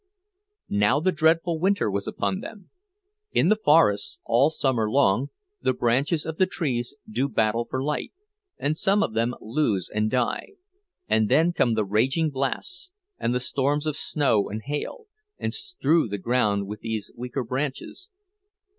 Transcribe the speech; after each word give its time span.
Now 0.67 0.99
the 0.99 1.11
dreadful 1.11 1.59
winter 1.59 1.91
was 1.91 2.05
come 2.05 2.13
upon 2.15 2.39
them. 2.39 2.71
In 3.33 3.49
the 3.49 3.55
forests, 3.55 4.17
all 4.25 4.49
summer 4.49 4.89
long, 4.89 5.29
the 5.61 5.75
branches 5.75 6.25
of 6.25 6.37
the 6.37 6.47
trees 6.47 6.95
do 7.07 7.29
battle 7.29 7.67
for 7.69 7.83
light, 7.83 8.11
and 8.57 8.75
some 8.75 9.03
of 9.03 9.13
them 9.13 9.35
lose 9.39 9.91
and 9.93 10.09
die; 10.09 10.53
and 11.07 11.29
then 11.29 11.53
come 11.53 11.75
the 11.75 11.85
raging 11.85 12.31
blasts, 12.31 12.89
and 13.19 13.31
the 13.35 13.39
storms 13.39 13.85
of 13.85 13.95
snow 13.95 14.49
and 14.49 14.63
hail, 14.63 15.05
and 15.37 15.53
strew 15.53 16.07
the 16.07 16.17
ground 16.17 16.65
with 16.65 16.79
these 16.79 17.11
weaker 17.15 17.43
branches. 17.43 18.09